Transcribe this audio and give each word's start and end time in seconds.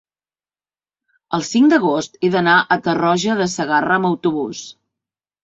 el 1.37 1.45
cinc 1.49 1.69
d'agost 1.73 2.17
he 2.21 2.31
d'anar 2.37 2.57
a 2.61 2.79
Tarroja 2.89 3.37
de 3.43 3.49
Segarra 3.53 4.01
amb 4.01 4.11
autobús. 4.13 4.65